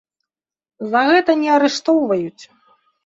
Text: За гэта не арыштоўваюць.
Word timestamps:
За 0.95 1.01
гэта 1.09 1.31
не 1.41 1.49
арыштоўваюць. 1.59 2.43